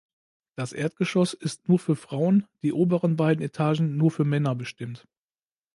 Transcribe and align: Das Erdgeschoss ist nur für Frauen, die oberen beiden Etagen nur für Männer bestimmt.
Das 0.55 0.73
Erdgeschoss 0.73 1.35
ist 1.35 1.69
nur 1.69 1.77
für 1.77 1.95
Frauen, 1.95 2.47
die 2.63 2.73
oberen 2.73 3.15
beiden 3.17 3.45
Etagen 3.45 3.97
nur 3.97 4.09
für 4.09 4.25
Männer 4.25 4.55
bestimmt. 4.55 5.07